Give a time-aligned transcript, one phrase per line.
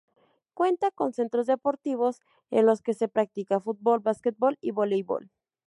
[0.55, 5.29] Cuenta con centros deportivos, en los que se practica: fútbol, basquetbol y voleibol.